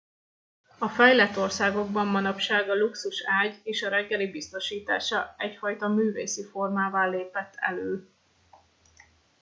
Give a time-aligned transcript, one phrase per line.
[0.77, 7.53] a fejlett országokban manapság a luxus ágy és a reggeli biztosítása egyfajta művészi formává lépett
[7.55, 8.09] elő